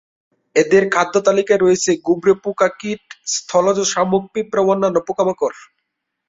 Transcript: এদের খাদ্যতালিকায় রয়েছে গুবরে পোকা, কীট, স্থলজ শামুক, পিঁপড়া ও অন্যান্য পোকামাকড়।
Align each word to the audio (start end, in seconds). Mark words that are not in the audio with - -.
এদের 0.55 0.83
খাদ্যতালিকায় 0.89 1.61
রয়েছে 1.61 1.91
গুবরে 2.05 2.33
পোকা, 2.43 2.67
কীট, 2.79 3.03
স্থলজ 3.33 3.77
শামুক, 3.91 4.23
পিঁপড়া 4.33 4.61
ও 4.63 4.69
অন্যান্য 4.73 4.97
পোকামাকড়। 5.07 5.57